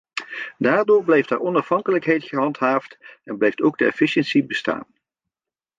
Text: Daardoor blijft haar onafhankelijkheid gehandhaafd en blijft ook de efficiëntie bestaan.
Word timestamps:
Daardoor 0.57 1.03
blijft 1.03 1.29
haar 1.29 1.39
onafhankelijkheid 1.39 2.23
gehandhaafd 2.23 2.97
en 3.23 3.37
blijft 3.37 3.61
ook 3.61 3.77
de 3.77 3.85
efficiëntie 3.85 4.45
bestaan. 4.45 4.85